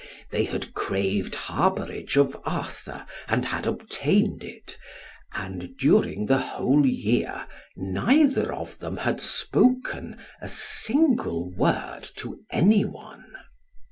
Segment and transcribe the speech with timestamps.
[0.31, 4.75] They had craved harbourage of Arthur, and had obtained it;
[5.31, 7.45] and during the whole year,
[7.77, 13.31] neither of them had spoken a single word to any one.